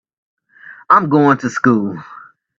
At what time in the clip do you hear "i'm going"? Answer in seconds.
0.89-1.37